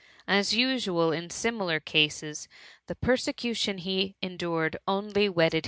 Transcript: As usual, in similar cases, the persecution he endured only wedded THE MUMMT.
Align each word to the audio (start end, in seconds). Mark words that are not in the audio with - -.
As 0.27 0.51
usual, 0.51 1.11
in 1.11 1.29
similar 1.29 1.79
cases, 1.79 2.47
the 2.87 2.95
persecution 2.95 3.77
he 3.77 4.15
endured 4.19 4.77
only 4.87 5.29
wedded 5.29 5.51
THE 5.51 5.57
MUMMT. 5.57 5.59